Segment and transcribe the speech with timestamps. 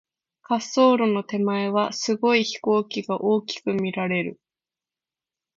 [0.41, 4.39] 滑走路の手前は、すごい飛行機が大きく見られる。